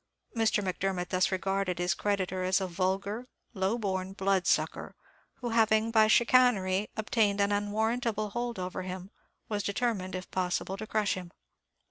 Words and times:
Mr. 0.35 0.63
Macdermot 0.63 1.09
thus 1.11 1.31
regarded 1.31 1.77
his 1.77 1.93
creditor 1.93 2.43
as 2.43 2.59
a 2.59 2.65
vulgar, 2.65 3.27
low 3.53 3.77
born 3.77 4.13
blood 4.13 4.47
sucker, 4.47 4.95
who, 5.35 5.49
having 5.49 5.91
by 5.91 6.07
chicanery 6.07 6.89
obtained 6.97 7.39
an 7.39 7.51
unwarrantable 7.51 8.31
hold 8.31 8.57
over 8.57 8.81
him, 8.81 9.11
was 9.47 9.61
determined, 9.61 10.15
if 10.15 10.31
possible, 10.31 10.75
to 10.75 10.87
crush 10.87 11.13
him. 11.13 11.31